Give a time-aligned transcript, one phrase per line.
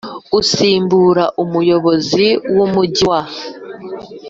[0.33, 3.19] Gusimbura umuyobozi w umujyi wa